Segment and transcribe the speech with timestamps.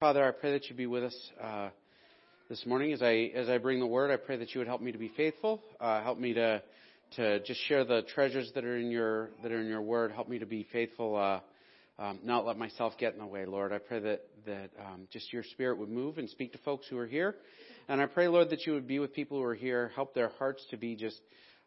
[0.00, 1.68] Father, I pray that you be with us uh,
[2.48, 4.10] this morning as I as I bring the word.
[4.10, 5.60] I pray that you would help me to be faithful.
[5.78, 6.62] Uh, help me to
[7.16, 10.10] to just share the treasures that are in your that are in your word.
[10.12, 11.16] Help me to be faithful.
[11.16, 11.40] Uh,
[12.02, 13.74] um, not let myself get in the way, Lord.
[13.74, 16.96] I pray that that um, just your Spirit would move and speak to folks who
[16.96, 17.34] are here,
[17.86, 19.92] and I pray, Lord, that you would be with people who are here.
[19.94, 21.20] Help their hearts to be just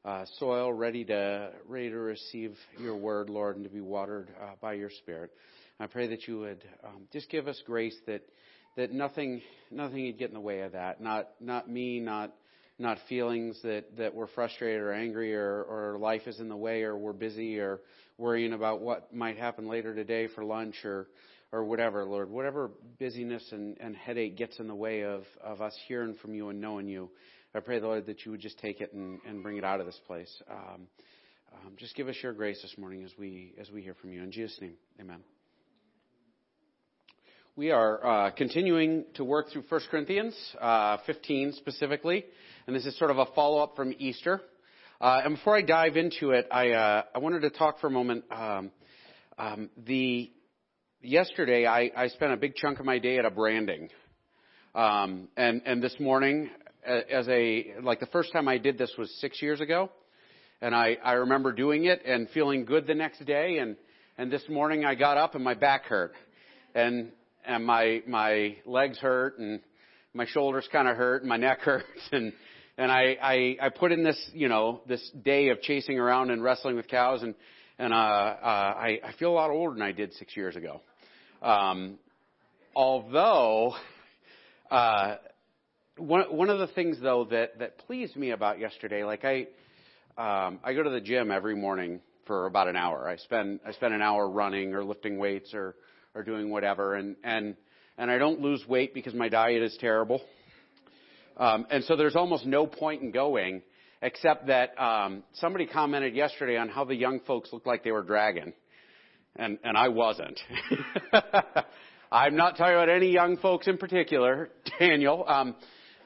[0.06, 4.54] uh, soil ready to ready to receive your word, Lord, and to be watered uh,
[4.60, 5.30] by your Spirit.
[5.84, 8.22] I pray that you would um, just give us grace that
[8.78, 11.02] that nothing nothing would get in the way of that.
[11.02, 12.34] Not not me, not
[12.80, 16.84] not feelings that that we're frustrated or angry or or life is in the way
[16.84, 17.82] or we're busy or
[18.18, 21.08] worrying about what might happen later today for lunch or
[21.52, 25.78] or whatever, Lord, whatever busyness and, and headache gets in the way of, of us
[25.88, 27.12] hearing from you and knowing you,
[27.54, 29.80] I pray, the Lord, that you would just take it and, and bring it out
[29.80, 30.42] of this place.
[30.50, 30.88] Um,
[31.54, 34.24] um, just give us your grace this morning as we as we hear from you.
[34.24, 35.20] In Jesus' name, Amen.
[37.56, 42.26] We are uh, continuing to work through 1 Corinthians uh, 15 specifically,
[42.66, 44.42] and this is sort of a follow up from Easter.
[45.00, 47.92] Uh, and before I dive into it, I, uh, I wanted to talk for a
[47.92, 48.24] moment.
[48.32, 48.72] Um,
[49.38, 50.32] um, the
[51.00, 53.90] yesterday, I, I spent a big chunk of my day at a branding,
[54.74, 56.50] um, and and this morning,
[56.84, 59.92] as a like the first time I did this was six years ago,
[60.60, 63.76] and I I remember doing it and feeling good the next day, and
[64.18, 66.14] and this morning I got up and my back hurt,
[66.74, 67.12] and
[67.46, 69.60] and my my legs hurt and
[70.14, 72.34] my shoulders kind of hurt and my neck hurts and
[72.78, 76.44] and I, I I put in this you know this day of chasing around and
[76.44, 77.36] wrestling with cows and
[77.80, 80.82] and uh, uh, I I feel a lot older than I did six years ago.
[81.42, 81.98] Um,
[82.76, 83.74] although
[84.72, 85.16] uh,
[85.98, 89.48] one one of the things though that that pleased me about yesterday, like I
[90.18, 93.08] um, I go to the gym every morning for about an hour.
[93.08, 95.76] I spend I spend an hour running or lifting weights or
[96.16, 97.56] or doing whatever, and and
[97.98, 100.22] and I don't lose weight because my diet is terrible.
[101.38, 103.62] Um, and so there's almost no point in going,
[104.02, 108.04] except that um, somebody commented yesterday on how the young folks looked like they were
[108.04, 108.54] dragging,
[109.36, 110.40] and and I wasn't.
[112.12, 114.50] I'm not talking about any young folks in particular,
[114.80, 115.26] Daniel.
[115.28, 115.56] Um,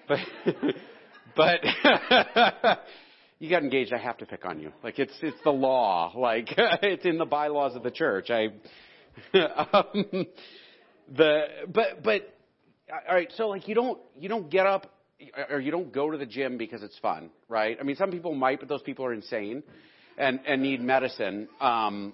[0.08, 0.20] but
[1.36, 1.60] but
[3.40, 3.92] you got engaged.
[3.92, 4.72] I have to pick on you.
[4.84, 6.14] Like it's it's the law.
[6.16, 8.30] Like it's in the bylaws of the church.
[8.30, 8.50] I
[9.74, 10.28] um,
[11.16, 12.34] the but but
[12.92, 13.32] all right.
[13.36, 14.92] So like you don't you don't get up
[15.50, 17.78] or you don't go to the gym because it's fun, right?
[17.80, 19.64] I mean, some people might, but those people are insane
[20.18, 21.48] and and need medicine.
[21.60, 22.14] Um,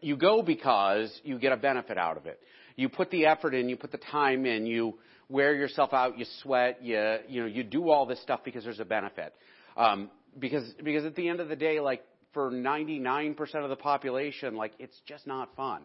[0.00, 2.40] you go because you get a benefit out of it.
[2.76, 4.94] You put the effort in, you put the time in, you
[5.28, 8.80] wear yourself out, you sweat, you you know you do all this stuff because there's
[8.80, 9.34] a benefit.
[9.76, 14.56] Um, because because at the end of the day, like for 99% of the population,
[14.56, 15.82] like it's just not fun.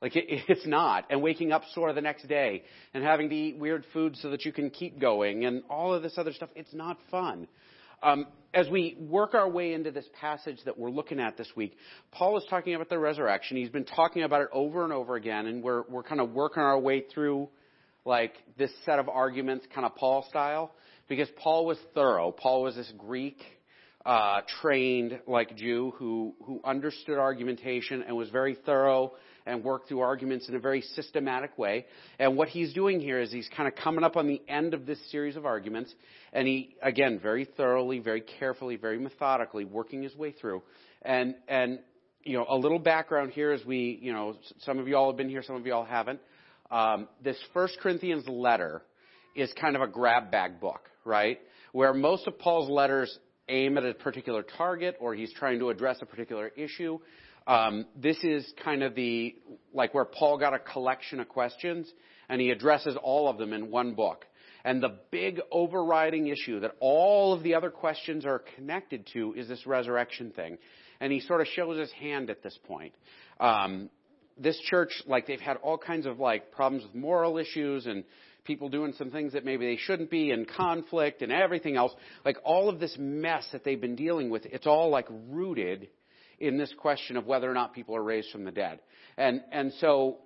[0.00, 1.06] Like it, it's not.
[1.10, 2.62] And waking up sore the next day
[2.94, 6.02] and having to eat weird food so that you can keep going and all of
[6.02, 7.48] this other stuff, it's not fun.
[8.02, 11.76] Um, as we work our way into this passage that we're looking at this week,
[12.12, 13.58] Paul is talking about the resurrection.
[13.58, 16.62] He's been talking about it over and over again, and we're we're kind of working
[16.62, 17.48] our way through
[18.06, 20.72] like this set of arguments, kind of Paul style,
[21.08, 22.32] because Paul was thorough.
[22.32, 23.36] Paul was this Greek
[24.04, 29.12] uh, trained like Jew who who understood argumentation and was very thorough
[29.46, 31.86] and worked through arguments in a very systematic way.
[32.18, 34.86] And what he's doing here is he's kind of coming up on the end of
[34.86, 35.94] this series of arguments,
[36.32, 40.62] and he again very thoroughly, very carefully, very methodically working his way through.
[41.02, 41.80] And and
[42.24, 45.16] you know a little background here as we you know some of you all have
[45.18, 46.20] been here, some of you all haven't.
[46.70, 48.82] Um, this First Corinthians letter
[49.34, 51.38] is kind of a grab bag book, right?
[51.72, 53.18] Where most of Paul's letters
[53.50, 56.98] aim at a particular target or he's trying to address a particular issue.
[57.46, 59.34] Um, this is kind of the,
[59.74, 61.90] like where Paul got a collection of questions
[62.28, 64.24] and he addresses all of them in one book.
[64.64, 69.48] And the big overriding issue that all of the other questions are connected to is
[69.48, 70.58] this resurrection thing.
[71.00, 72.94] And he sort of shows his hand at this point.
[73.40, 73.88] Um,
[74.38, 78.04] this church, like they've had all kinds of like problems with moral issues and
[78.44, 81.92] people doing some things that maybe they shouldn't be and conflict and everything else.
[82.24, 85.88] Like all of this mess that they've been dealing with, it's all like rooted
[86.38, 88.80] in this question of whether or not people are raised from the dead.
[89.16, 90.18] And, and so,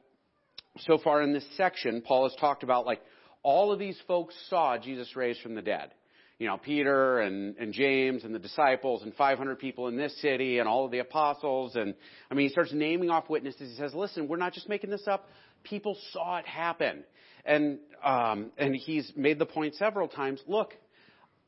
[0.79, 3.01] so far in this section, Paul has talked about like
[3.43, 5.91] all of these folks saw Jesus raised from the dead.
[6.39, 10.59] You know, Peter and, and James and the disciples and 500 people in this city
[10.59, 11.77] and all of the apostles.
[11.77, 11.95] And
[12.29, 13.71] I mean, he starts naming off witnesses.
[13.71, 15.29] He says, listen, we're not just making this up.
[15.63, 17.05] People saw it happen.
[17.45, 20.75] And, um, and he's made the point several times, look,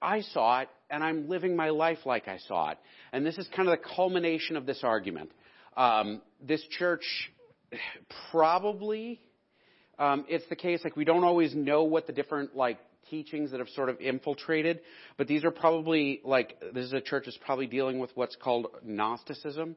[0.01, 2.79] I saw it and I'm living my life like I saw it.
[3.13, 5.31] And this is kind of the culmination of this argument.
[5.77, 7.05] Um, this church
[8.31, 9.21] probably
[9.99, 12.79] um, it's the case like we don't always know what the different like
[13.09, 14.81] teachings that have sort of infiltrated,
[15.17, 18.67] but these are probably like this is a church that's probably dealing with what's called
[18.85, 19.77] Gnosticism.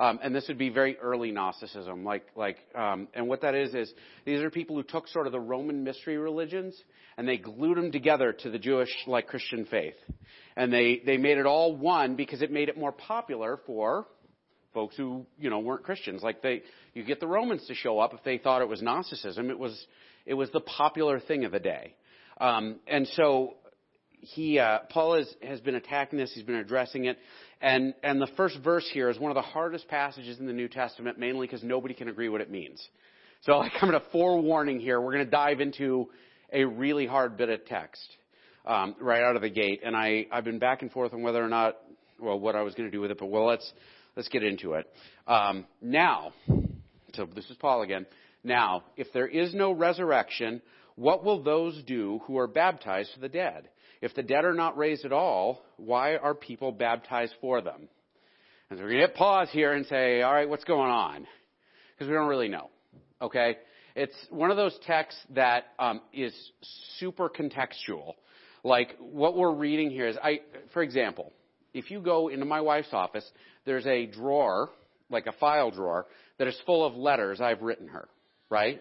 [0.00, 3.74] Um, and this would be very early Gnosticism, like like, um, and what that is
[3.74, 3.92] is
[4.24, 6.74] these are people who took sort of the Roman mystery religions
[7.18, 9.96] and they glued them together to the Jewish like Christian faith,
[10.56, 14.06] and they they made it all one because it made it more popular for
[14.72, 16.22] folks who you know weren't Christians.
[16.22, 16.62] Like they,
[16.94, 19.50] you get the Romans to show up if they thought it was Gnosticism.
[19.50, 19.84] It was
[20.24, 21.94] it was the popular thing of the day,
[22.40, 23.56] um, and so
[24.20, 26.32] he uh, Paul has has been attacking this.
[26.34, 27.18] He's been addressing it,
[27.60, 30.68] and and the first verse here is one of the hardest passages in the New
[30.68, 32.86] Testament, mainly because nobody can agree what it means.
[33.42, 35.00] So I'm going to forewarning here.
[35.00, 36.08] We're going to dive into
[36.52, 38.06] a really hard bit of text
[38.66, 41.42] um, right out of the gate, and I I've been back and forth on whether
[41.42, 41.76] or not
[42.18, 43.72] well what I was going to do with it, but well let's
[44.16, 44.86] let's get into it.
[45.26, 46.32] Um, now,
[47.14, 48.06] so this is Paul again.
[48.42, 50.62] Now, if there is no resurrection,
[50.96, 53.68] what will those do who are baptized to the dead?
[54.00, 57.88] If the dead are not raised at all, why are people baptized for them?
[58.70, 61.26] And so we're going to hit pause here and say, all right, what's going on?
[61.92, 62.70] Because we don't really know.
[63.20, 63.58] Okay?
[63.94, 66.34] It's one of those texts that um, is
[66.98, 68.14] super contextual.
[68.62, 70.40] Like what we're reading here is, I,
[70.72, 71.32] for example,
[71.74, 73.28] if you go into my wife's office,
[73.64, 74.70] there's a drawer,
[75.10, 76.06] like a file drawer,
[76.38, 78.08] that is full of letters I've written her,
[78.48, 78.80] right?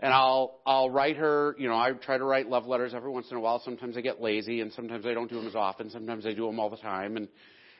[0.00, 3.28] And I'll I'll write her, you know, I try to write love letters every once
[3.30, 3.62] in a while.
[3.64, 5.90] Sometimes I get lazy, and sometimes I don't do them as often.
[5.90, 7.16] Sometimes I do them all the time.
[7.16, 7.28] And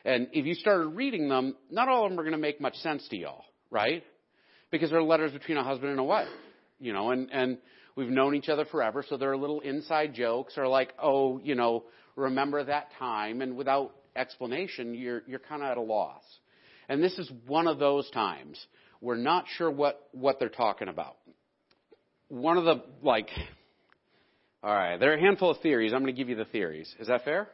[0.03, 2.75] and if you started reading them, not all of them are going to make much
[2.77, 4.03] sense to y'all, right?
[4.71, 6.27] Because they're letters between a husband and a wife,
[6.79, 7.59] you know, and and
[7.95, 11.53] we've known each other forever, so there are little inside jokes or like, oh, you
[11.53, 11.83] know,
[12.15, 16.23] remember that time, and without explanation, you're you're kind of at a loss.
[16.89, 18.59] And this is one of those times.
[19.01, 21.17] We're not sure what what they're talking about
[22.29, 23.29] one of the like
[24.63, 25.93] all right there are a handful of theories.
[25.93, 26.93] I'm going to give you the theories.
[26.99, 27.47] Is that fair?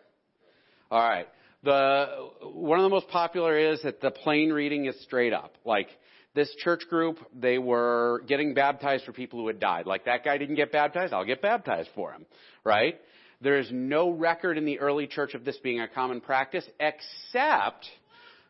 [0.90, 1.28] All right.
[1.64, 5.56] The one of the most popular is that the plain reading is straight up.
[5.66, 5.88] Like
[6.36, 9.86] this church group they were getting baptized for people who had died.
[9.86, 12.26] Like that guy didn't get baptized i'll get baptized for him
[12.64, 13.00] right?
[13.42, 17.88] There is no record in the early church of this being a common practice except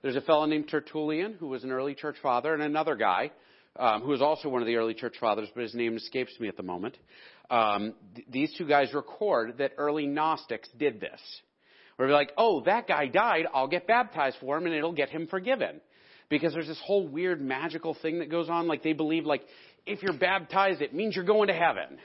[0.02, 3.32] there's a fellow named tertullian who was an early church father and another guy
[3.78, 6.48] um, who was also one of the early church fathers, but his name escapes me
[6.48, 6.98] at the moment.
[7.50, 11.20] Um, th- these two guys record that early Gnostics did this.
[11.96, 15.10] Where they're like, oh, that guy died, I'll get baptized for him and it'll get
[15.10, 15.82] him forgiven.
[16.30, 18.68] Because there's this whole weird magical thing that goes on.
[18.68, 19.44] Like they believe like,
[19.86, 22.00] if you're baptized, it means you're going to heaven.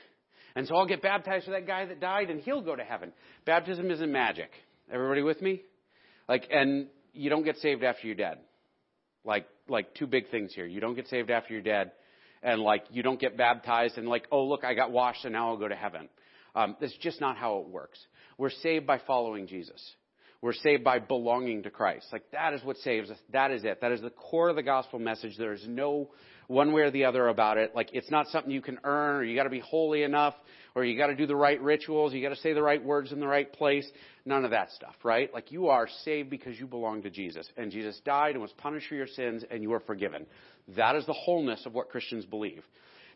[0.55, 3.12] And so I'll get baptized for that guy that died and he'll go to heaven.
[3.47, 4.50] Baptism isn't magic.
[4.93, 5.62] Everybody with me?
[6.29, 8.38] Like, and you don't get saved after you're dead.
[9.25, 10.67] Like, like two big things here.
[10.67, 11.93] You don't get saved after you're dead,
[12.43, 15.49] and like you don't get baptized and like, oh look, I got washed and now
[15.50, 16.09] I'll go to heaven.
[16.55, 17.99] Um, that's just not how it works.
[18.37, 19.81] We're saved by following Jesus.
[20.41, 22.06] We're saved by belonging to Christ.
[22.12, 23.19] Like that is what saves us.
[23.32, 23.81] That is it.
[23.81, 25.37] That is the core of the gospel message.
[25.37, 26.11] There is no
[26.49, 27.75] one way or the other about it.
[27.75, 30.35] Like it's not something you can earn or you got to be holy enough
[30.75, 33.12] or you got to do the right rituals, you got to say the right words
[33.12, 33.89] in the right place.
[34.25, 35.33] None of that stuff, right?
[35.33, 38.89] Like you are saved because you belong to Jesus and Jesus died and was punished
[38.89, 40.27] for your sins and you are forgiven.
[40.77, 42.65] That is the wholeness of what Christians believe.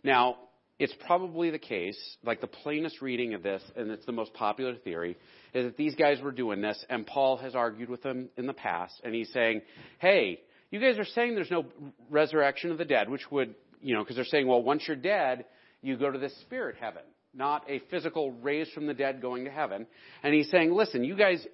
[0.05, 0.37] Now,
[0.79, 4.75] it's probably the case, like the plainest reading of this, and it's the most popular
[4.75, 5.17] theory,
[5.55, 8.53] is that these guys were doing this, and Paul has argued with them in the
[8.53, 9.63] past, and he's saying,
[10.01, 10.41] hey,
[10.73, 11.67] you guys are saying there's no
[12.11, 15.45] resurrection of the dead, which would, you know, because they're saying, well, once you're dead,
[15.83, 17.03] you go to this spirit heaven
[17.35, 19.87] not a physical raised from the dead going to heaven.
[20.23, 21.45] And he's saying, listen, you guys,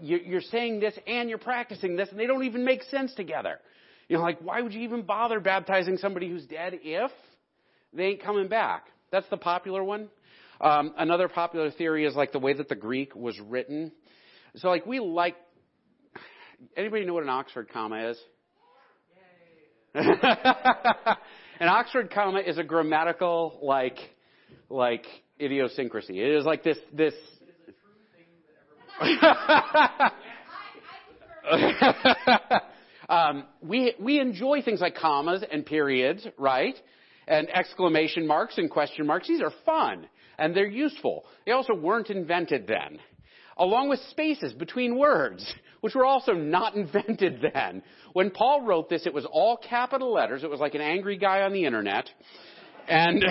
[0.00, 3.58] you're saying this and you're practicing this, and they don't even make sense together.
[4.08, 7.10] You know, like, why would you even bother baptizing somebody who's dead if
[7.92, 8.86] they ain't coming back?
[9.10, 10.08] That's the popular one.
[10.60, 13.92] Um, another popular theory is like the way that the Greek was written.
[14.56, 15.36] So, like, we like.
[16.76, 18.18] Anybody know what an Oxford comma is?
[21.60, 23.98] an Oxford comma is a grammatical, like,
[24.68, 25.06] like
[25.40, 26.20] idiosyncrasy.
[26.20, 27.14] It is like this this.
[28.16, 28.26] Thing
[29.90, 30.12] that
[31.48, 32.62] ever
[33.08, 36.74] um, we we enjoy things like commas and periods, right?
[37.26, 39.28] And exclamation marks and question marks.
[39.28, 40.08] These are fun
[40.38, 41.24] and they're useful.
[41.46, 42.98] They also weren't invented then.
[43.56, 47.82] Along with spaces between words, which were also not invented then.
[48.14, 50.42] When Paul wrote this, it was all capital letters.
[50.42, 52.08] It was like an angry guy on the internet.
[52.88, 53.22] And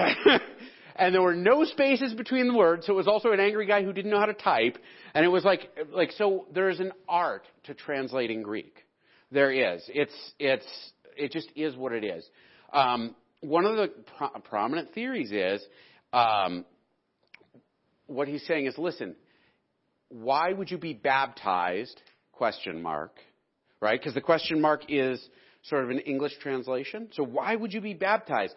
[0.95, 3.83] and there were no spaces between the words, so it was also an angry guy
[3.83, 4.77] who didn't know how to type,
[5.15, 8.85] and it was like, like, so there's an art to translating Greek.
[9.31, 9.81] There is.
[9.87, 12.23] It's, it's, it just is what it is.
[12.71, 15.65] Um, one of the pro- prominent theories is
[16.13, 16.65] um,
[18.05, 19.15] what he's saying is, listen,
[20.09, 21.99] why would you be baptized?
[22.43, 23.15] Question mark,
[23.79, 23.97] right?
[23.97, 25.17] Because the question mark is
[25.69, 27.07] sort of an English translation.
[27.13, 28.53] So why would you be baptized?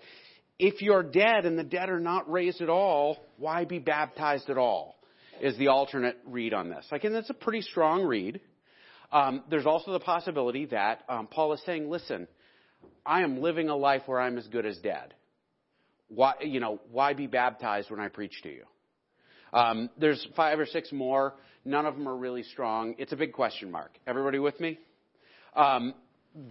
[0.58, 4.58] If you're dead and the dead are not raised at all, why be baptized at
[4.58, 4.96] all?
[5.40, 6.84] Is the alternate read on this.
[6.90, 8.40] Like, and that's a pretty strong read.
[9.12, 12.26] Um, there's also the possibility that um, Paul is saying, listen,
[13.06, 15.14] I am living a life where I'm as good as dead.
[16.08, 18.64] Why, you know, why be baptized when I preach to you?
[19.52, 21.34] Um, there's five or six more.
[21.64, 22.94] None of them are really strong.
[22.98, 23.98] It's a big question mark.
[24.06, 24.78] Everybody with me?
[25.54, 25.94] Um,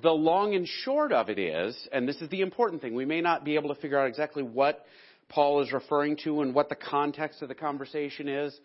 [0.02, 3.22] the long and short of it is, and this is the important thing, we may
[3.22, 4.84] not be able to figure out exactly what
[5.30, 8.60] Paul is referring to and what the context of the conversation is.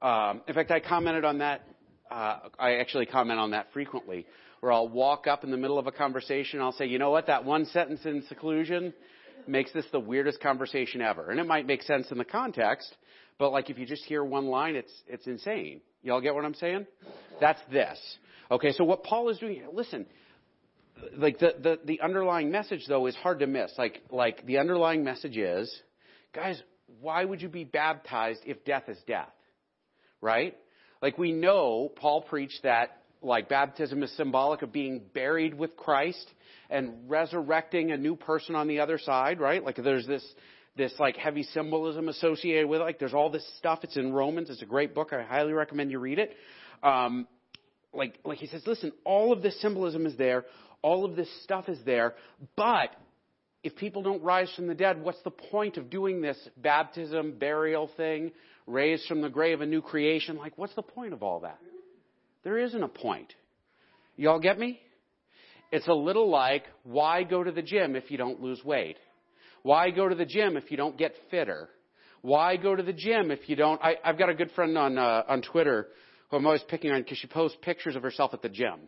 [0.00, 1.66] Um, in fact, I commented on that.
[2.10, 4.26] Uh, I actually comment on that frequently,
[4.60, 6.58] where I'll walk up in the middle of a conversation.
[6.58, 7.26] And I'll say, you know what?
[7.26, 8.92] That one sentence in seclusion
[9.46, 12.94] makes this the weirdest conversation ever, and it might make sense in the context,
[13.42, 15.80] but like if you just hear one line, it's it's insane.
[16.04, 16.86] Y'all get what I'm saying?
[17.40, 17.98] That's this.
[18.52, 20.06] Okay, so what Paul is doing, here, listen,
[21.16, 23.72] like the, the, the underlying message though is hard to miss.
[23.76, 25.76] Like, like the underlying message is,
[26.32, 26.62] guys,
[27.00, 29.34] why would you be baptized if death is death?
[30.20, 30.56] Right?
[31.02, 36.32] Like we know Paul preached that like baptism is symbolic of being buried with Christ
[36.70, 39.64] and resurrecting a new person on the other side, right?
[39.64, 40.24] Like there's this
[40.76, 42.84] this like heavy symbolism associated with it.
[42.84, 43.80] Like there's all this stuff.
[43.82, 44.50] It's in Romans.
[44.50, 45.12] It's a great book.
[45.12, 46.34] I highly recommend you read it.
[46.82, 47.26] Um,
[47.92, 50.44] like like he says, listen, all of this symbolism is there.
[50.82, 52.14] All of this stuff is there,
[52.56, 52.90] but
[53.62, 57.88] if people don't rise from the dead, what's the point of doing this baptism, burial
[57.96, 58.32] thing,
[58.66, 60.36] raised from the grave, a new creation?
[60.36, 61.58] Like, what's the point of all that?
[62.42, 63.32] There isn't a point.
[64.16, 64.80] Y'all get me?
[65.70, 68.96] It's a little like, why go to the gym if you don't lose weight?
[69.62, 71.68] Why go to the gym if you don't get fitter?
[72.20, 73.80] Why go to the gym if you don't?
[73.82, 75.88] I, I've got a good friend on uh, on Twitter
[76.30, 78.80] who I'm always picking on because she posts pictures of herself at the gym.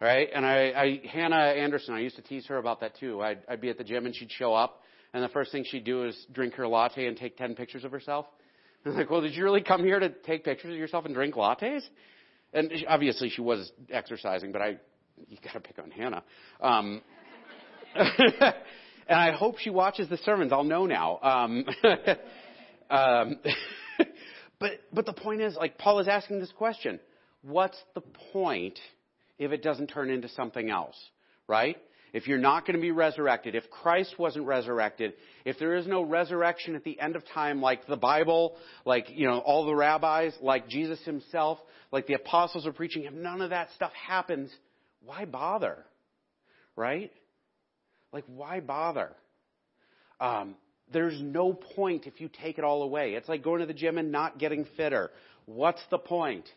[0.00, 0.28] Right?
[0.34, 3.22] And I, I, Hannah Anderson, I used to tease her about that too.
[3.22, 4.82] I'd, I'd be at the gym and she'd show up,
[5.14, 7.92] and the first thing she'd do is drink her latte and take 10 pictures of
[7.92, 8.26] herself.
[8.84, 11.14] And I'm like, well, did you really come here to take pictures of yourself and
[11.14, 11.82] drink lattes?
[12.52, 14.76] And she, obviously she was exercising, but I,
[15.28, 16.24] you gotta pick on Hannah.
[16.60, 17.00] Um,
[19.08, 20.52] and I hope she watches the sermons.
[20.52, 21.18] I'll know now.
[21.22, 21.64] Um,
[22.90, 23.36] um,
[24.60, 27.00] but, but the point is, like, Paul is asking this question.
[27.42, 28.78] What's the point
[29.38, 30.96] if it doesn't turn into something else,
[31.46, 31.76] right?
[32.12, 35.12] If you're not going to be resurrected, if Christ wasn't resurrected,
[35.44, 39.26] if there is no resurrection at the end of time like the Bible, like, you
[39.26, 41.58] know, all the rabbis, like Jesus himself,
[41.92, 44.50] like the apostles are preaching, if none of that stuff happens,
[45.04, 45.84] why bother?
[46.74, 47.12] Right?
[48.16, 49.10] Like, why bother?
[50.20, 50.54] Um,
[50.90, 53.12] there's no point if you take it all away.
[53.12, 55.10] It's like going to the gym and not getting fitter.
[55.44, 56.48] What's the point?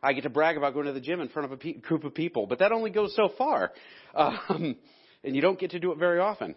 [0.00, 2.04] I get to brag about going to the gym in front of a pe- group
[2.04, 3.72] of people, but that only goes so far.
[4.14, 4.76] Um,
[5.24, 6.54] and you don't get to do it very often.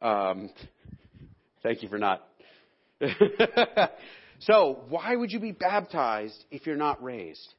[0.00, 0.50] Um,
[1.64, 2.24] thank you for not.
[4.38, 7.54] so, why would you be baptized if you're not raised?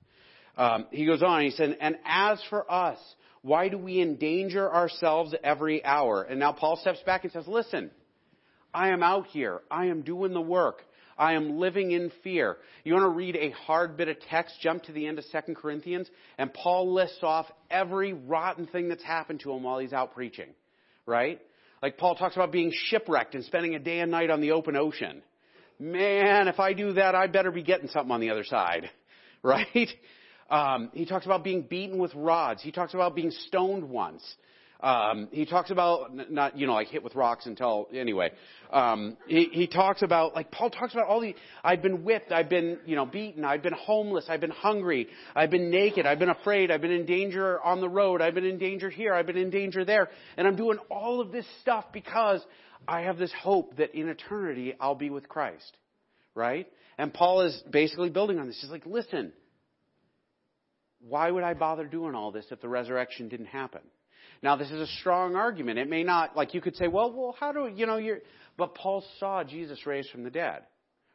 [0.56, 3.00] Um, he goes on, he said, and as for us,
[3.42, 6.24] why do we endanger ourselves every hour?
[6.24, 7.92] And now Paul steps back and says, listen,
[8.74, 9.62] I am out here.
[9.70, 10.84] I am doing the work.
[11.18, 12.58] I am living in fear.
[12.84, 14.56] You want to read a hard bit of text?
[14.62, 19.04] Jump to the end of 2 Corinthians, and Paul lists off every rotten thing that's
[19.04, 20.50] happened to him while he's out preaching.
[21.06, 21.40] Right?
[21.82, 24.76] Like Paul talks about being shipwrecked and spending a day and night on the open
[24.76, 25.22] ocean.
[25.80, 28.90] Man, if I do that, I better be getting something on the other side.
[29.44, 29.90] Right?
[30.52, 32.62] Um, he talks about being beaten with rods.
[32.62, 34.22] He talks about being stoned once.
[34.82, 38.32] Um, he talks about not you know like hit with rocks until anyway.
[38.74, 42.50] Um, he, he talks about like Paul talks about all the I've been whipped, I've
[42.50, 46.30] been you know beaten, I've been homeless, I've been hungry, I've been naked, I've been
[46.30, 49.38] afraid, I've been in danger on the road, I've been in danger here, I've been
[49.38, 52.44] in danger there, and I'm doing all of this stuff because
[52.88, 55.78] I have this hope that in eternity I'll be with Christ,
[56.34, 56.68] right?
[56.98, 58.60] And Paul is basically building on this.
[58.60, 59.32] He's like, listen,
[61.08, 63.82] why would I bother doing all this if the resurrection didn't happen?
[64.44, 65.78] Now, this is a strong argument.
[65.78, 68.20] It may not, like you could say, well, well, how do, you know, you're,
[68.58, 70.64] but Paul saw Jesus raised from the dead,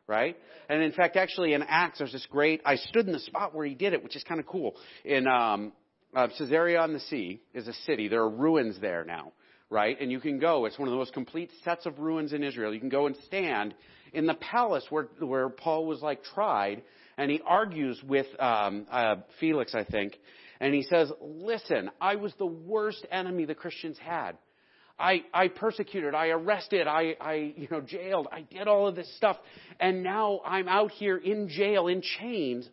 [0.07, 0.37] right?
[0.69, 3.67] And in fact, actually in Acts, there's this great, I stood in the spot where
[3.67, 4.77] he did it, which is kind of cool.
[5.05, 5.73] In, um,
[6.15, 8.09] uh, Caesarea on the Sea is a city.
[8.09, 9.33] There are ruins there now,
[9.69, 10.01] right?
[10.01, 10.65] And you can go.
[10.65, 12.73] It's one of the most complete sets of ruins in Israel.
[12.73, 13.75] You can go and stand
[14.13, 16.83] in the palace where, where Paul was like tried,
[17.17, 20.19] and he argues with um, uh, Felix, I think,
[20.61, 24.39] and he says, Listen, I was the worst enemy the Christians had.
[24.99, 29.15] I, I persecuted, I arrested, I, I, you know, jailed, I did all of this
[29.17, 29.37] stuff,
[29.79, 32.67] and now I'm out here in jail, in chains,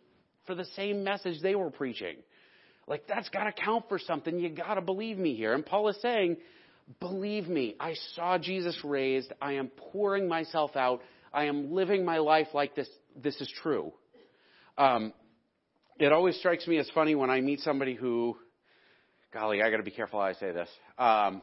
[0.46, 2.16] for the same message they were preaching.
[2.86, 4.38] Like, that's gotta count for something.
[4.38, 5.54] You gotta believe me here.
[5.54, 6.36] And Paul is saying,
[7.00, 12.18] believe me, I saw Jesus raised, I am pouring myself out, I am living my
[12.18, 13.92] life like this, this is true.
[14.76, 15.12] Um,
[15.98, 18.36] it always strikes me as funny when I meet somebody who,
[19.32, 20.68] golly, I got to be careful how I say this.
[20.98, 21.42] Um,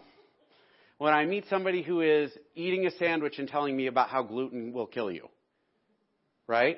[0.97, 4.73] when I meet somebody who is eating a sandwich and telling me about how gluten
[4.73, 5.29] will kill you,
[6.45, 6.77] right?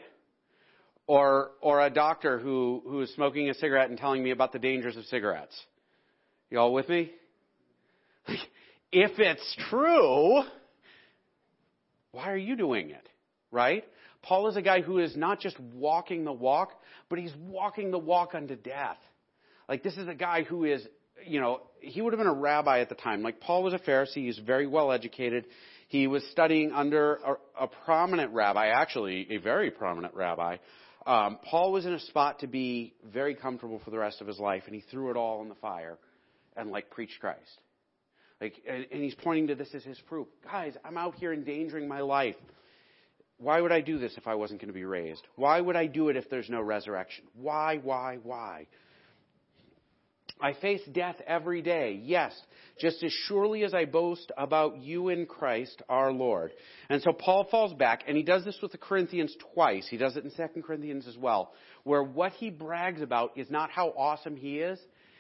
[1.08, 4.60] Or or a doctor who who is smoking a cigarette and telling me about the
[4.60, 5.60] dangers of cigarettes.
[6.50, 7.12] You all with me?
[8.92, 10.44] if it's true,
[12.12, 13.10] why are you doing it?
[13.52, 13.84] Right?
[14.24, 16.72] Paul is a guy who is not just walking the walk,
[17.10, 18.98] but he's walking the walk unto death.
[19.70, 20.86] Like this is a guy who is,
[21.26, 23.22] you know, he would have been a rabbi at the time.
[23.22, 25.46] Like Paul was a Pharisee, he's very well educated.
[25.90, 30.58] He was studying under a, a prominent rabbi, actually a very prominent rabbi.
[31.06, 34.40] Um, Paul was in a spot to be very comfortable for the rest of his
[34.40, 35.98] life, and he threw it all in the fire
[36.56, 37.60] and like preached Christ.
[38.40, 40.28] Like, and, and he's pointing to this as his proof.
[40.44, 42.36] Guys, I'm out here endangering my life.
[43.38, 45.24] Why would I do this if I wasn't going to be raised?
[45.36, 47.26] Why would I do it if there's no resurrection?
[47.34, 48.68] Why, why, why?
[50.44, 52.38] I face death every day, yes,
[52.80, 56.52] just as surely as I boast about you in Christ our Lord.
[56.90, 59.88] And so Paul falls back, and he does this with the Corinthians twice.
[59.90, 63.72] He does it in 2 Corinthians as well, where what he brags about is not
[63.72, 64.80] how awesome he is.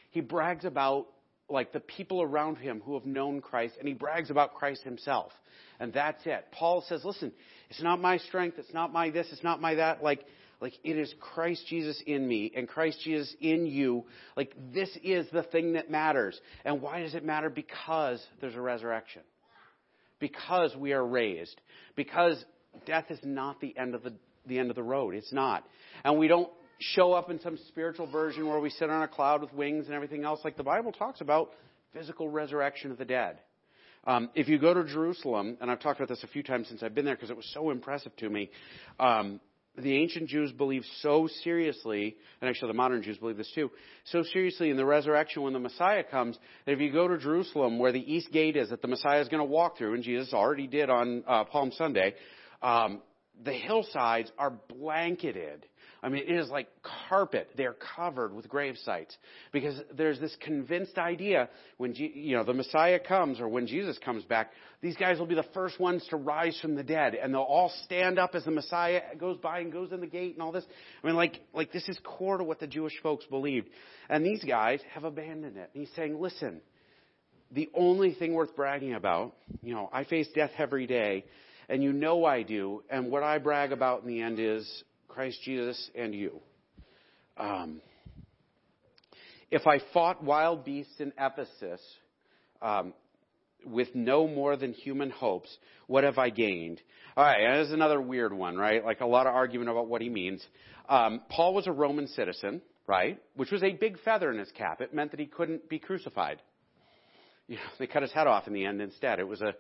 [0.10, 1.08] He brags about
[1.50, 5.32] like the people around him who have known Christ, and he brags about Christ himself.
[5.80, 6.46] And that's it.
[6.52, 7.32] Paul says, listen,
[7.70, 10.04] it's not my strength, it's not my this, it's not my that.
[10.04, 10.26] Like,
[10.62, 14.06] like it is Christ Jesus in me and Christ Jesus in you.
[14.38, 16.40] Like this is the thing that matters.
[16.64, 17.50] And why does it matter?
[17.50, 19.24] Because there's a resurrection.
[20.20, 21.60] Because we are raised.
[21.98, 22.44] Because
[22.86, 24.14] death is not the end of the,
[24.46, 25.16] the end of the road.
[25.16, 25.66] It's not.
[26.06, 26.50] And we don't
[26.80, 29.96] show up in some spiritual version where we sit on a cloud with wings and
[29.96, 30.40] everything else.
[30.44, 31.52] Like the Bible talks about
[31.94, 33.40] physical resurrection of the dead.
[34.06, 36.84] Um, if you go to Jerusalem, and I've talked about this a few times since
[36.84, 38.50] I've been there because it was so impressive to me,
[39.00, 39.40] um,
[39.78, 43.72] the ancient Jews believed so seriously, and actually the modern Jews believe this too,
[44.06, 47.80] so seriously in the resurrection when the Messiah comes, that if you go to Jerusalem
[47.80, 50.34] where the east gate is that the Messiah is going to walk through, and Jesus
[50.34, 52.14] already did on uh, Palm Sunday,
[52.62, 53.02] um,
[53.44, 55.66] the hillsides are blanketed
[56.04, 56.68] I mean, it is like
[57.08, 57.50] carpet.
[57.56, 59.16] They're covered with grave sites
[59.54, 64.26] because there's this convinced idea when you know the Messiah comes or when Jesus comes
[64.26, 67.42] back, these guys will be the first ones to rise from the dead, and they'll
[67.42, 70.52] all stand up as the Messiah goes by and goes in the gate and all
[70.52, 70.66] this.
[71.02, 73.70] I mean, like like this is core to what the Jewish folks believed,
[74.10, 75.70] and these guys have abandoned it.
[75.74, 76.60] And he's saying, listen.
[77.52, 81.24] The only thing worth bragging about, you know, I face death every day,
[81.70, 85.44] and you know I do, and what I brag about in the end is Christ
[85.44, 86.40] Jesus and you.
[87.38, 87.82] Um,
[89.52, 91.80] if I fought wild beasts in Ephesus
[92.64, 92.96] um,
[93.64, 96.82] with no more than human hopes, what have I gained?
[97.16, 98.84] All right, is another weird one, right?
[98.84, 100.44] Like a lot of argument about what he means.
[100.90, 103.22] Um, Paul was a Roman citizen, right?
[103.36, 104.82] Which was a big feather in his cap.
[104.82, 106.42] It meant that he couldn't be crucified.
[107.48, 109.20] You know, they cut his head off in the end instead.
[109.20, 109.54] It was a,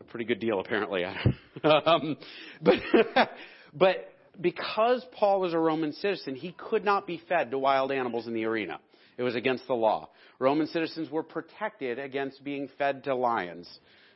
[0.00, 1.04] a pretty good deal, apparently.
[1.64, 2.16] um,
[2.62, 2.76] but
[3.74, 8.26] but because Paul was a Roman citizen, he could not be fed to wild animals
[8.26, 8.80] in the arena.
[9.16, 10.10] It was against the law.
[10.38, 13.68] Roman citizens were protected against being fed to lions.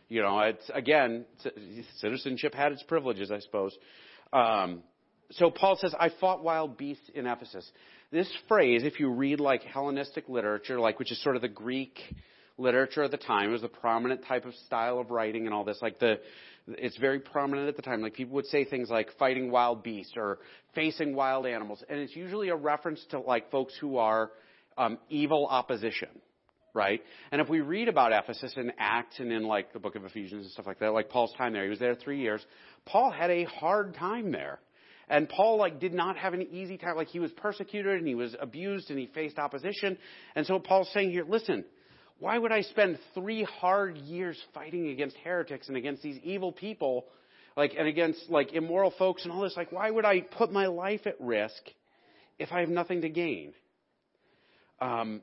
[0.09, 1.26] You know, it's again,
[1.98, 3.76] citizenship had its privileges, I suppose.
[4.33, 4.83] Um,
[5.33, 7.70] so Paul says, "I fought wild beasts in Ephesus."
[8.11, 12.00] This phrase, if you read like Hellenistic literature, like which is sort of the Greek
[12.57, 15.64] literature of the time, it was a prominent type of style of writing and all
[15.64, 15.78] this.
[15.83, 16.20] Like the
[16.78, 18.02] it's very prominent at the time.
[18.02, 20.38] Like people would say things like fighting wild beasts or
[20.74, 24.31] facing wild animals, and it's usually a reference to like folks who are
[24.76, 26.09] um, evil opposition,
[26.74, 27.00] right?
[27.33, 30.44] And if we read about Ephesus in Acts and in like the book of Ephesians
[30.44, 32.44] and stuff like that, like Paul's time there, he was there three years.
[32.87, 34.61] Paul had a hard time there.
[35.11, 36.96] And Paul like did not have an easy time.
[36.96, 39.96] Like he was persecuted and he was abused and he faced opposition.
[40.37, 41.64] And so Paul's saying here, listen,
[42.20, 47.07] why would I spend three hard years fighting against heretics and against these evil people,
[47.57, 49.57] like, and against, like, immoral folks and all this?
[49.57, 51.62] Like, why would I put my life at risk
[52.38, 53.52] if I have nothing to gain?
[54.81, 55.22] Um,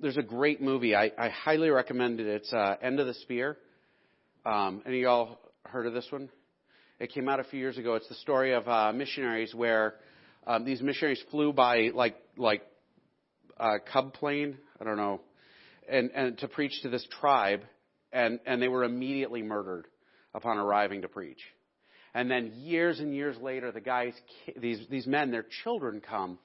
[0.00, 0.94] there's a great movie.
[0.94, 2.26] I, I highly recommend it.
[2.26, 3.56] It's uh, End of the Spear.
[4.44, 6.28] Um, any of y'all heard of this one?
[7.00, 7.94] It came out a few years ago.
[7.94, 9.94] It's the story of uh, missionaries where
[10.46, 12.62] um, these missionaries flew by like like
[13.58, 14.58] uh, Cub plane.
[14.80, 15.20] I don't know.
[15.88, 17.62] and, and to preach to this tribe,
[18.12, 19.86] and, and they were immediately murdered
[20.34, 21.40] upon arriving to preach.
[22.14, 24.14] And then years and years later, the guys,
[24.56, 26.38] these, these men, their children come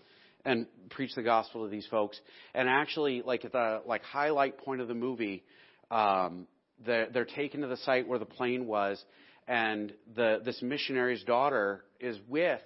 [0.44, 2.20] and preach the gospel to these folks.
[2.54, 5.44] And actually, like at the like highlight point of the movie,
[5.90, 6.48] um,
[6.86, 9.02] they're, they're taken to the site where the plane was,
[9.48, 12.62] and the this missionary's daughter is with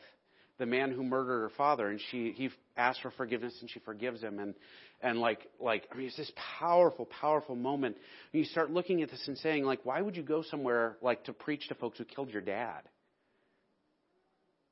[0.57, 4.21] the man who murdered her father, and she he asks for forgiveness, and she forgives
[4.21, 4.53] him, and
[5.01, 7.97] and like like I mean, it's this powerful, powerful moment.
[8.33, 11.23] And you start looking at this and saying, like, why would you go somewhere like
[11.25, 12.81] to preach to folks who killed your dad?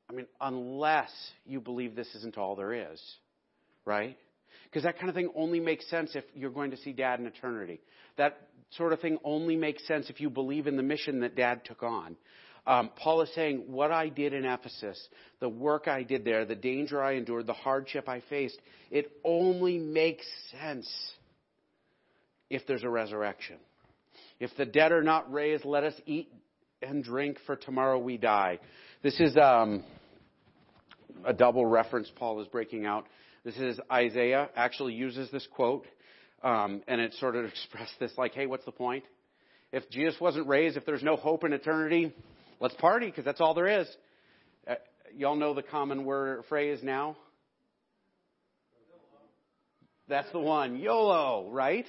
[0.10, 1.12] I mean, unless
[1.46, 3.02] you believe this isn't all there is,
[3.86, 4.18] right?
[4.66, 7.26] Because that kind of thing only makes sense if you're going to see dad in
[7.26, 7.80] eternity.
[8.18, 8.38] That
[8.72, 11.84] sort of thing only makes sense if you believe in the mission that dad took
[11.84, 12.16] on.
[12.66, 15.08] Um, Paul is saying, what I did in Ephesus,
[15.42, 19.78] the work I did there, the danger I endured, the hardship I faced, it only
[19.78, 20.26] makes
[20.62, 20.90] sense
[22.50, 23.58] if there's a resurrection.
[24.40, 26.32] If the dead are not raised, let us eat
[26.82, 28.60] and drink, for tomorrow we die.
[29.02, 29.84] This is um,
[31.26, 33.08] a double reference Paul is breaking out.
[33.44, 35.86] This is Isaiah actually uses this quote,
[36.44, 39.04] um, and it sort of expressed this like, hey, what's the point?
[39.74, 42.14] If Jesus wasn't raised, if there's no hope in eternity,
[42.64, 43.88] let's party because that's all there is.
[44.66, 44.76] Uh,
[45.16, 47.18] y'all know the common word phrase now.
[50.08, 51.86] That's the one, YOLO, right?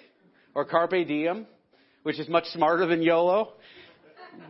[0.55, 1.47] Or carpe diem,
[2.03, 3.53] which is much smarter than YOLO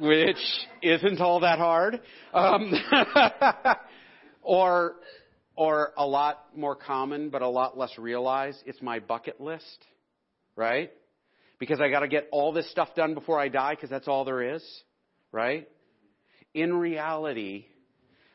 [0.01, 0.39] which
[0.83, 2.01] isn't all that hard.
[2.33, 2.73] Um,
[4.43, 4.95] or,
[5.57, 8.59] or a lot more common, but a lot less realized.
[8.65, 9.85] It's my bucket list,
[10.57, 10.91] right?
[11.59, 14.25] Because I got to get all this stuff done before I die, because that's all
[14.25, 14.65] there is,
[15.33, 15.69] right?
[16.55, 17.67] In reality,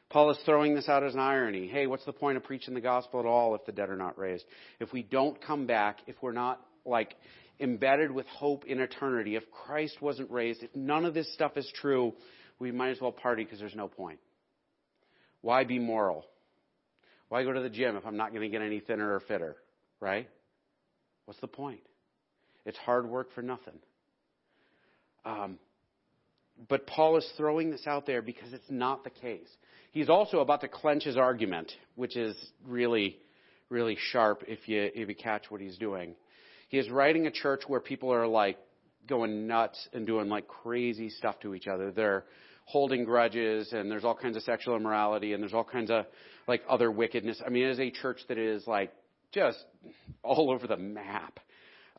[0.09, 1.67] Paul is throwing this out as an irony.
[1.67, 4.17] Hey, what's the point of preaching the gospel at all if the dead are not
[4.17, 4.43] raised?
[4.79, 7.15] If we don't come back, if we're not like
[7.59, 11.71] embedded with hope in eternity, if Christ wasn't raised, if none of this stuff is
[11.75, 12.13] true,
[12.59, 14.19] we might as well party because there's no point.
[15.41, 16.25] Why be moral?
[17.29, 19.55] Why go to the gym if I'm not going to get any thinner or fitter?
[20.01, 20.27] Right?
[21.25, 21.81] What's the point?
[22.65, 23.79] It's hard work for nothing.
[25.23, 25.59] Um,
[26.67, 29.49] but Paul is throwing this out there because it's not the case.
[29.91, 32.35] He's also about to clench his argument, which is
[32.67, 33.17] really,
[33.69, 36.15] really sharp if you, if you catch what he's doing.
[36.67, 38.57] He is writing a church where people are like
[39.07, 41.91] going nuts and doing like crazy stuff to each other.
[41.91, 42.25] They're
[42.65, 46.05] holding grudges and there's all kinds of sexual immorality and there's all kinds of
[46.47, 47.41] like other wickedness.
[47.43, 48.93] I mean, it is a church that is like
[49.31, 49.57] just
[50.23, 51.39] all over the map.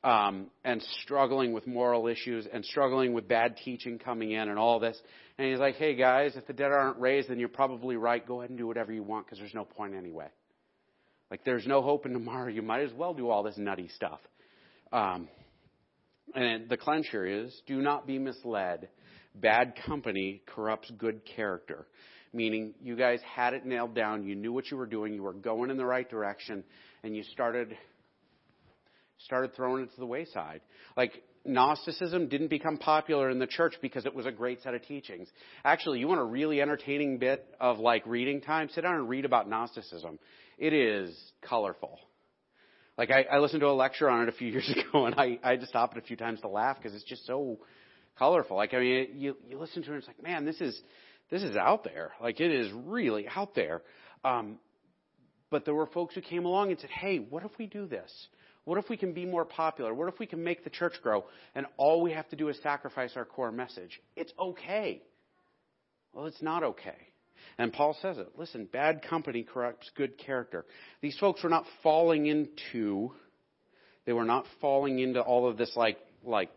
[0.03, 4.81] Um, and struggling with moral issues and struggling with bad teaching coming in and all
[4.81, 4.99] this.
[5.37, 8.27] And he's like, hey guys, if the dead aren't raised, then you're probably right.
[8.27, 10.29] Go ahead and do whatever you want because there's no point anyway.
[11.31, 12.49] Like there's no hope in tomorrow.
[12.49, 14.21] You might as well do all this nutty stuff.
[14.91, 15.29] Um,
[16.35, 18.89] and the clencher is do not be misled.
[19.35, 21.87] Bad company corrupts good character.
[22.33, 25.33] Meaning, you guys had it nailed down, you knew what you were doing, you were
[25.33, 26.63] going in the right direction,
[27.03, 27.77] and you started
[29.25, 30.61] started throwing it to the wayside.
[30.97, 34.83] Like Gnosticism didn't become popular in the church because it was a great set of
[34.83, 35.29] teachings.
[35.65, 38.69] Actually, you want a really entertaining bit of like reading time?
[38.71, 40.19] Sit down and read about Gnosticism.
[40.59, 41.99] It is colorful.
[42.99, 45.39] Like I, I listened to a lecture on it a few years ago, and I,
[45.43, 47.59] I had to stop it a few times to laugh because it's just so
[48.19, 48.57] colorful.
[48.57, 50.79] Like I mean, you you listen to it, and it's like, man, this is
[51.31, 52.13] this is out there.
[52.21, 53.83] Like it is really out there.
[54.25, 54.59] Um,
[55.51, 58.13] but there were folks who came along and said, hey, what if we do this?
[58.71, 59.93] What if we can be more popular?
[59.93, 61.25] What if we can make the church grow?
[61.57, 64.01] And all we have to do is sacrifice our core message.
[64.15, 65.03] It's okay.
[66.13, 66.95] Well, it's not okay.
[67.59, 68.29] And Paul says it.
[68.39, 70.67] Listen, bad company corrupts good character.
[71.01, 73.11] These folks were not falling into,
[74.07, 76.51] they were not falling into all of this like, like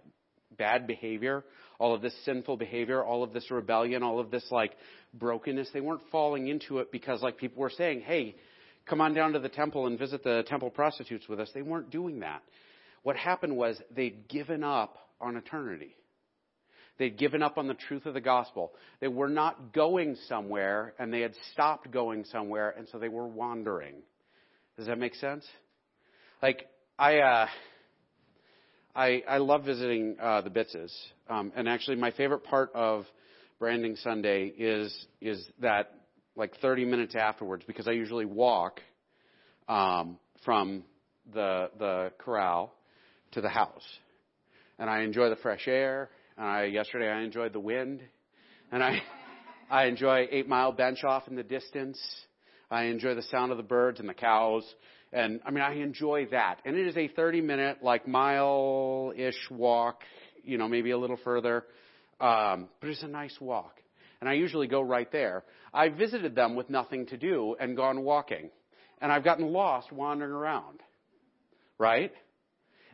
[0.56, 1.44] bad behavior,
[1.80, 4.74] all of this sinful behavior, all of this rebellion, all of this like
[5.16, 5.72] brokenness.
[5.74, 8.36] They weren't falling into it because like people were saying, hey,
[8.86, 11.50] come on down to the temple and visit the temple prostitutes with us.
[11.54, 12.44] They weren't doing that.
[13.04, 15.96] What happened was they'd given up on eternity.
[17.00, 18.72] They'd given up on the truth of the gospel.
[19.00, 23.28] They were not going somewhere, and they had stopped going somewhere, and so they were
[23.28, 23.96] wandering.
[24.78, 25.46] Does that make sense?
[26.42, 26.68] Like
[27.00, 27.48] I, uh,
[28.96, 30.94] I, I love visiting uh, the Bitzes,
[31.30, 33.06] um, and actually, my favorite part of
[33.60, 36.03] Branding Sunday is is that
[36.36, 38.82] like 30 minutes afterwards, because I usually walk
[39.68, 40.84] um, from
[41.34, 42.74] the the corral
[43.32, 43.86] to the house,
[44.78, 48.02] and I enjoy the fresh air and I, yesterday I enjoyed the wind.
[48.72, 49.02] And I,
[49.70, 52.00] I enjoy Eight Mile Bench off in the distance.
[52.72, 54.64] I enjoy the sound of the birds and the cows
[55.12, 56.60] And I mean, I enjoy that.
[56.66, 60.02] And it is a 30 minute, like mile-ish walk,
[60.44, 61.66] you know, maybe a little further.
[62.20, 63.76] Um, but it's a nice walk.
[64.24, 65.44] And I usually go right there.
[65.74, 68.52] I've visited them with nothing to do and gone walking.
[69.02, 70.80] And I've gotten lost wandering around.
[71.78, 72.14] Right?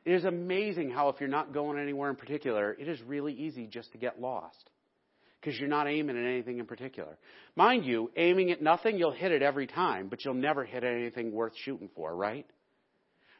[0.05, 3.67] It is amazing how if you're not going anywhere in particular, it is really easy
[3.67, 4.71] just to get lost.
[5.39, 7.15] Because you're not aiming at anything in particular.
[7.55, 11.31] Mind you, aiming at nothing, you'll hit it every time, but you'll never hit anything
[11.31, 12.47] worth shooting for, right?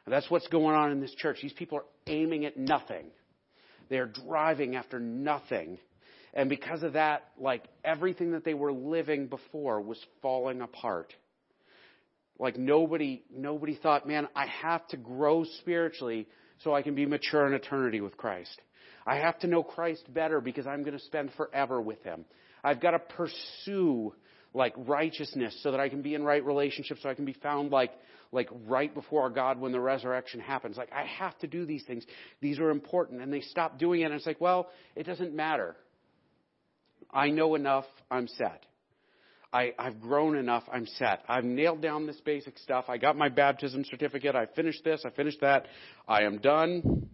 [0.06, 1.38] And that's what's going on in this church.
[1.42, 3.06] These people are aiming at nothing.
[3.88, 5.80] They're driving after nothing.
[6.34, 11.12] And because of that, like everything that they were living before was falling apart.
[12.38, 16.26] Like nobody, nobody thought, man, I have to grow spiritually
[16.62, 18.60] so I can be mature in eternity with Christ.
[19.06, 22.24] I have to know Christ better because I'm going to spend forever with Him.
[22.62, 24.14] I've got to pursue
[24.52, 27.70] like righteousness so that I can be in right relationships, so I can be found
[27.70, 27.92] like,
[28.32, 30.76] like right before God when the resurrection happens.
[30.76, 32.04] Like I have to do these things.
[32.40, 33.22] These are important.
[33.22, 35.76] And they stop doing it and it's like, well, it doesn't matter.
[37.12, 38.64] I know enough, I'm set.
[39.52, 41.24] I, I've grown enough, I'm set.
[41.28, 42.84] I've nailed down this basic stuff.
[42.88, 44.36] I got my baptism certificate.
[44.36, 45.66] I finished this, I finished that.
[46.06, 47.08] I am done.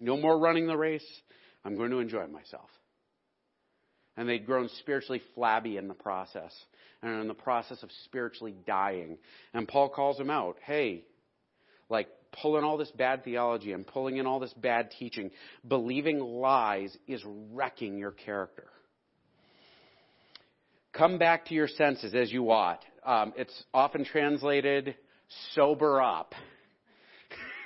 [0.00, 1.06] No more running the race.
[1.64, 2.70] I'm going to enjoy myself.
[4.16, 6.52] And they'd grown spiritually flabby in the process
[7.02, 9.18] and in the process of spiritually dying.
[9.52, 10.56] And Paul calls them out.
[10.64, 11.04] Hey,
[11.90, 15.30] like pulling all this bad theology and pulling in all this bad teaching,
[15.66, 18.66] believing lies is wrecking your character.
[20.92, 22.84] Come back to your senses as you ought.
[23.04, 24.96] Um, it's often translated
[25.54, 26.34] sober up.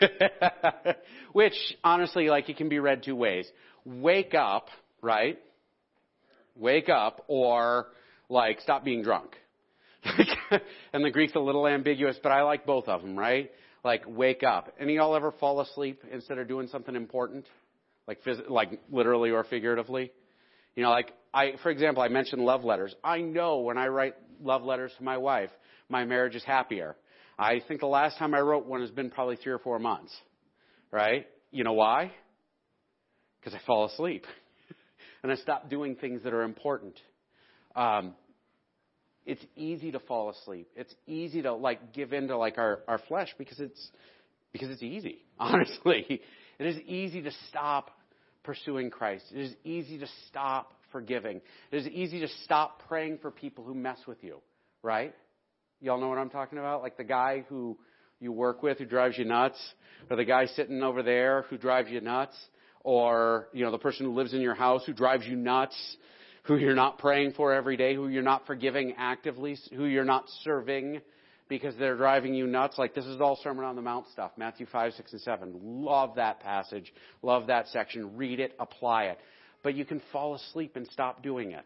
[1.33, 3.47] Which, honestly, like it can be read two ways.
[3.85, 4.69] Wake up,
[5.03, 5.39] right?
[6.57, 7.89] Wake up, or
[8.29, 9.37] like stop being drunk.
[10.93, 13.51] and the Greek's a little ambiguous, but I like both of them, right?
[13.85, 14.75] Like wake up.
[14.81, 17.45] Any of y'all ever fall asleep instead of doing something important?
[18.09, 20.11] Like phys- like literally or figuratively?
[20.75, 22.95] You know, like I, for example, I mentioned love letters.
[23.05, 25.51] I know when I write love letters to my wife,
[25.89, 26.97] my marriage is happier.
[27.39, 30.15] I think the last time I wrote one has been probably three or four months.
[30.91, 31.27] Right?
[31.51, 32.13] You know why?
[33.41, 34.25] Because I fall asleep.
[35.23, 36.95] and I stop doing things that are important.
[37.77, 38.15] Um,
[39.27, 40.69] it's easy to fall asleep.
[40.77, 43.91] It's easy to like give into like our, our flesh because it's
[44.53, 46.21] because it's easy, honestly.
[46.59, 47.91] It is easy to stop
[48.45, 49.25] pursuing Christ.
[49.35, 51.41] It is easy to stop forgiving.
[51.73, 54.41] It is easy to stop praying for people who mess with you,
[54.83, 55.13] right?
[55.81, 56.83] Y'all know what I'm talking about?
[56.83, 57.77] Like the guy who
[58.21, 59.59] you work with who drives you nuts,
[60.09, 62.37] or the guy sitting over there who drives you nuts,
[62.85, 65.75] or, you know, the person who lives in your house who drives you nuts,
[66.45, 70.25] who you're not praying for every day, who you're not forgiving actively, who you're not
[70.43, 71.01] serving
[71.49, 72.79] because they're driving you nuts.
[72.79, 74.33] Like this is all Sermon on the Mount stuff.
[74.37, 75.61] Matthew 5, 6, and 7.
[75.63, 76.93] Love that passage.
[77.23, 78.17] Love that section.
[78.17, 78.55] Read it.
[78.59, 79.19] Apply it.
[79.63, 81.65] But you can fall asleep and stop doing it.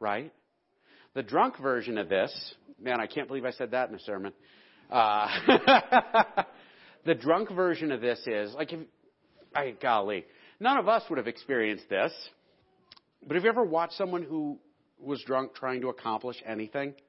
[0.00, 0.32] Right?
[1.14, 4.32] The drunk version of this, man, I can't believe I said that in a sermon.
[4.90, 5.28] Uh,
[7.06, 8.80] the drunk version of this is, like, if,
[9.54, 10.26] I, golly,
[10.60, 12.12] none of us would have experienced this.
[13.26, 14.58] But have you ever watched someone who
[14.98, 16.94] was drunk trying to accomplish anything?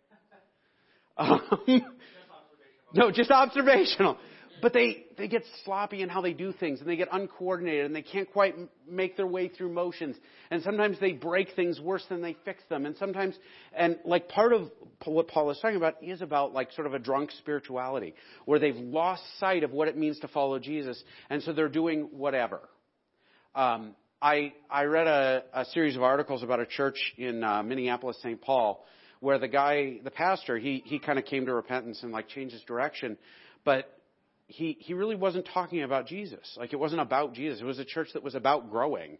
[1.19, 1.81] Um,
[2.93, 4.19] no, just observational.
[4.61, 7.95] But they, they get sloppy in how they do things and they get uncoordinated and
[7.95, 8.55] they can't quite
[8.89, 10.15] make their way through motions.
[10.49, 12.85] And sometimes they break things worse than they fix them.
[12.85, 13.35] And sometimes,
[13.75, 14.71] and like part of
[15.05, 18.75] what Paul is talking about is about like sort of a drunk spirituality where they've
[18.75, 21.01] lost sight of what it means to follow Jesus.
[21.29, 22.61] And so they're doing whatever.
[23.53, 28.17] Um, I, I read a, a series of articles about a church in uh, Minneapolis,
[28.23, 28.41] St.
[28.41, 28.83] Paul,
[29.19, 32.53] where the guy, the pastor, he, he kind of came to repentance and like changed
[32.53, 33.17] his direction.
[33.63, 33.87] But
[34.47, 36.55] he, he really wasn't talking about Jesus.
[36.57, 37.61] Like it wasn't about Jesus.
[37.61, 39.19] It was a church that was about growing.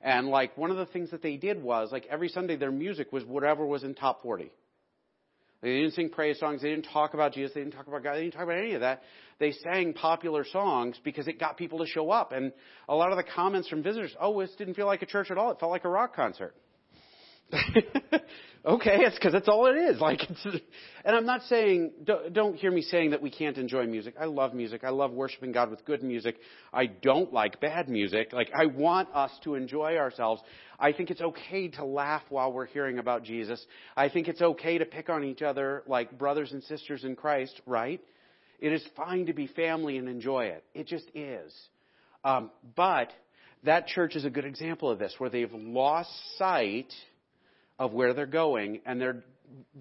[0.00, 3.12] And like one of the things that they did was like every Sunday their music
[3.12, 4.50] was whatever was in top 40.
[5.62, 6.60] They didn't sing praise songs.
[6.60, 7.54] They didn't talk about Jesus.
[7.54, 8.14] They didn't talk about God.
[8.16, 9.02] They didn't talk about any of that.
[9.38, 12.32] They sang popular songs because it got people to show up.
[12.32, 12.52] And
[12.88, 15.38] a lot of the comments from visitors, oh, this didn't feel like a church at
[15.38, 15.52] all.
[15.52, 16.54] It felt like a rock concert.
[18.64, 20.00] okay, it's because that's all it is.
[20.00, 20.44] Like, it's,
[21.04, 24.14] and I'm not saying, don't, don't hear me saying that we can't enjoy music.
[24.18, 24.84] I love music.
[24.84, 26.36] I love worshiping God with good music.
[26.72, 28.32] I don't like bad music.
[28.32, 30.42] Like, I want us to enjoy ourselves.
[30.78, 33.64] I think it's okay to laugh while we're hearing about Jesus.
[33.96, 37.60] I think it's okay to pick on each other like brothers and sisters in Christ,
[37.66, 38.00] right?
[38.60, 40.64] It is fine to be family and enjoy it.
[40.72, 41.52] It just is.
[42.24, 43.12] Um, but
[43.64, 46.92] that church is a good example of this, where they've lost sight
[47.82, 49.24] of where they're going, and they're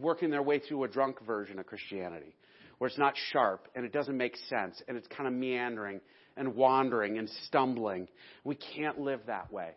[0.01, 2.35] working their way through a drunk version of Christianity,
[2.79, 6.01] where it's not sharp and it doesn't make sense and it's kind of meandering
[6.35, 8.07] and wandering and stumbling.
[8.43, 9.73] We can't live that way,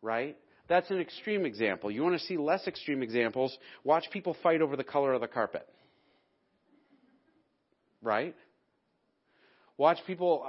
[0.00, 0.36] right?
[0.68, 1.90] That's an extreme example.
[1.90, 3.58] You want to see less extreme examples?
[3.82, 5.66] Watch people fight over the color of the carpet.
[8.00, 8.36] Right?
[9.76, 10.48] Watch people.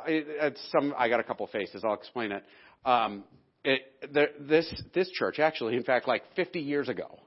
[0.71, 0.93] Some.
[0.95, 1.81] I got a couple faces.
[1.83, 2.43] I'll explain it.
[2.85, 3.23] Um,
[3.67, 7.19] it there, this this church actually, in fact, like 50 years ago,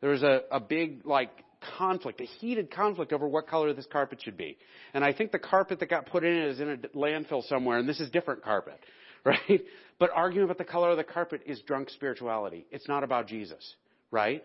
[0.00, 1.30] there was a, a big like
[1.78, 4.58] conflict, a heated conflict over what color this carpet should be.
[4.92, 7.78] And I think the carpet that got put in it is in a landfill somewhere,
[7.78, 8.78] and this is different carpet,
[9.24, 9.62] right?
[9.98, 12.66] But arguing about the color of the carpet is drunk spirituality.
[12.70, 13.74] It's not about Jesus,
[14.10, 14.44] right?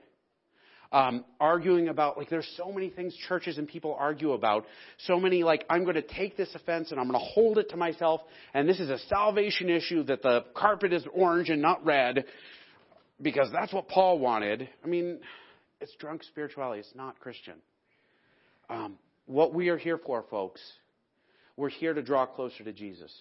[0.94, 4.66] Um, arguing about like there's so many things churches and people argue about.
[5.06, 7.70] So many like I'm going to take this offense and I'm going to hold it
[7.70, 8.22] to myself,
[8.54, 12.26] and this is a salvation issue that the carpet is orange and not red
[13.22, 14.68] because that's what Paul wanted.
[14.84, 15.20] I mean,
[15.80, 16.82] it's drunk spirituality.
[16.82, 17.56] It's not Christian.
[18.70, 20.62] Um, what we are here for, folks,
[21.58, 23.14] we're here to draw closer to Jesus.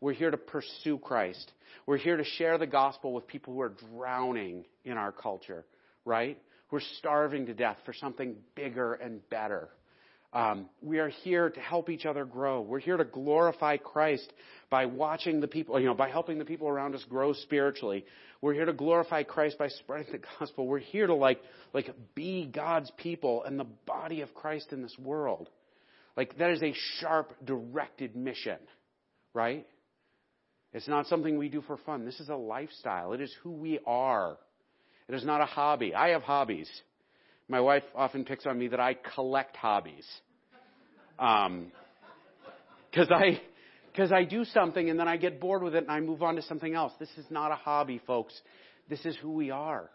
[0.00, 1.52] We're here to pursue Christ.
[1.86, 5.64] We're here to share the gospel with people who are drowning in our culture,
[6.04, 6.38] right?
[6.72, 9.68] We're starving to death for something bigger and better.
[10.32, 12.62] Um, we are here to help each other grow.
[12.62, 14.32] We're here to glorify Christ
[14.70, 18.06] by watching the people, you know, by helping the people around us grow spiritually.
[18.40, 20.66] We're here to glorify Christ by spreading the gospel.
[20.66, 21.42] We're here to like,
[21.74, 25.50] like be God's people and the body of Christ in this world.
[26.16, 28.58] Like that is a sharp, directed mission,
[29.34, 29.66] right?
[30.72, 32.06] It's not something we do for fun.
[32.06, 33.12] This is a lifestyle.
[33.12, 34.38] It is who we are.
[35.08, 35.94] It is not a hobby.
[35.94, 36.70] I have hobbies.
[37.48, 40.06] My wife often picks on me that I collect hobbies.
[41.18, 41.72] Um,
[42.94, 43.40] cause I,
[43.96, 46.36] cause I do something and then I get bored with it and I move on
[46.36, 46.92] to something else.
[46.98, 48.32] This is not a hobby, folks.
[48.88, 49.90] This is who we are.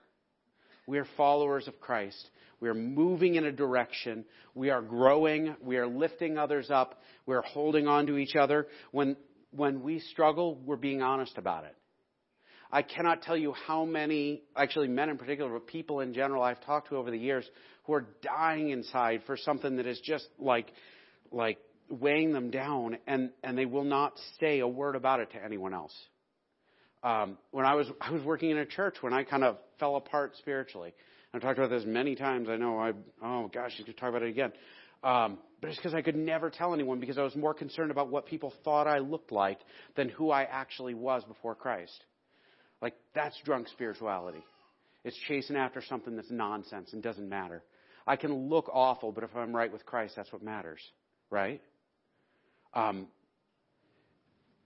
[0.88, 2.30] We are followers of Christ.
[2.60, 4.26] We are moving in a direction.
[4.56, 5.56] We are growing.
[5.62, 7.02] We are lifting others up.
[7.26, 8.68] We are holding on to each other.
[8.92, 9.18] When,
[9.52, 11.76] when we struggle, we're being honest about it.
[12.72, 16.64] I cannot tell you how many, actually men in particular, but people in general I've
[16.66, 17.50] talked to over the years
[17.86, 20.72] who are dying inside for something that is just like,
[21.32, 25.44] like weighing them down and, and they will not say a word about it to
[25.44, 25.96] anyone else.
[27.04, 29.96] Um, when I was, I was working in a church when I kind of fell
[29.96, 30.94] apart spiritually.
[31.34, 32.50] I've talked about this many times.
[32.50, 34.52] I know I, oh gosh, you could talk about it again.
[35.04, 38.10] Um, but it's because I could never tell anyone because I was more concerned about
[38.10, 39.60] what people thought I looked like
[39.96, 42.04] than who I actually was before Christ.
[42.82, 44.44] Like, that's drunk spirituality.
[45.04, 47.64] It's chasing after something that's nonsense and doesn't matter.
[48.06, 50.80] I can look awful, but if I'm right with Christ, that's what matters,
[51.30, 51.62] right?
[52.74, 53.08] Um,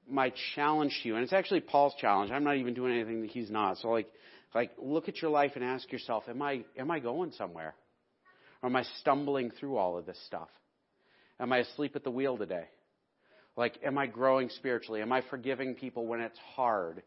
[0.08, 2.32] my challenge to you, and it's actually Paul's challenge.
[2.32, 3.78] I'm not even doing anything that he's not.
[3.78, 4.08] So, like,
[4.54, 7.74] like look at your life and ask yourself, am I am I going somewhere?
[8.62, 10.50] Or am I stumbling through all of this stuff?
[11.40, 12.66] Am I asleep at the wheel today?
[13.58, 15.02] Like, am I growing spiritually?
[15.02, 17.02] Am I forgiving people when it's hard?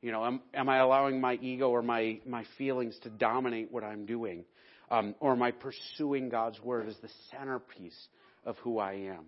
[0.00, 3.82] You know, am, am I allowing my ego or my, my feelings to dominate what
[3.82, 4.44] I'm doing?
[4.90, 7.98] Um, or am I pursuing God's word as the centerpiece
[8.44, 9.26] of who I am?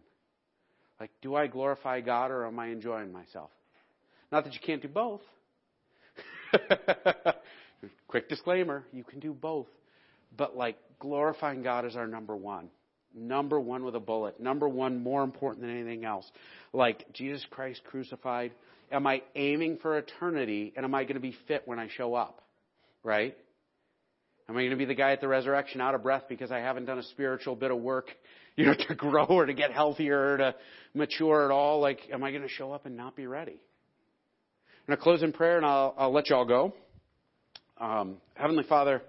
[1.01, 3.51] Like, do I glorify God or am I enjoying myself?
[4.31, 5.23] Not that you can't do both.
[8.09, 9.67] Quick disclaimer, you can do both.
[10.37, 12.69] But like, glorifying God is our number one.
[13.15, 14.39] Number one with a bullet.
[14.39, 16.31] Number one more important than anything else.
[16.73, 18.53] Like, Jesus Christ crucified
[18.91, 22.15] am I aiming for eternity and am I going to be fit when I show
[22.15, 22.43] up?
[23.03, 23.37] Right?
[24.49, 26.59] Am I going to be the guy at the resurrection out of breath because I
[26.59, 28.09] haven't done a spiritual bit of work,
[28.57, 30.55] you know, to grow or to get healthier or to
[30.95, 31.81] mature at all?
[31.81, 33.61] Like, am I going to show up and not be ready?
[34.87, 36.75] And I'm close in prayer and I'll, I'll let you all go.
[37.79, 39.03] Um, Heavenly Father,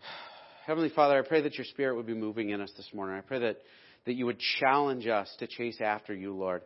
[0.66, 3.16] Heavenly Father, I pray that your Spirit would be moving in us this morning.
[3.16, 3.58] I pray that,
[4.06, 6.62] that you would challenge us to chase after you, Lord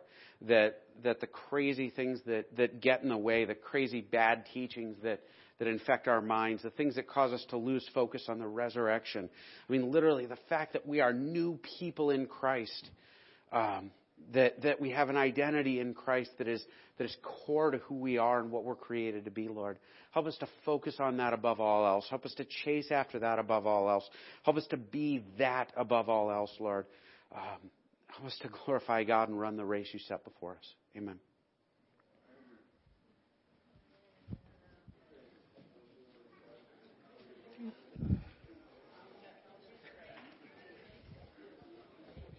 [0.47, 4.95] that that the crazy things that, that get in the way, the crazy bad teachings
[5.03, 5.21] that,
[5.59, 9.29] that infect our minds, the things that cause us to lose focus on the resurrection.
[9.67, 12.89] I mean, literally, the fact that we are new people in Christ,
[13.51, 13.91] um,
[14.33, 16.63] that, that we have an identity in Christ that is,
[16.97, 17.15] that is
[17.45, 19.79] core to who we are and what we're created to be, Lord.
[20.11, 22.05] Help us to focus on that above all else.
[22.09, 24.07] Help us to chase after that above all else.
[24.43, 26.85] Help us to be that above all else, Lord.
[27.33, 27.71] Um,
[28.11, 30.75] Help us to glorify God and run the race you set before us.
[30.97, 31.19] Amen.